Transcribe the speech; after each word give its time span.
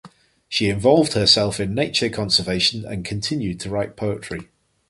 She 0.49 0.67
involved 0.67 1.13
herself 1.13 1.59
in 1.59 1.75
nature 1.75 2.09
conservation 2.09 2.83
and 2.85 3.05
continued 3.05 3.59
to 3.59 3.69
write 3.69 3.95
poetry. 3.95 4.49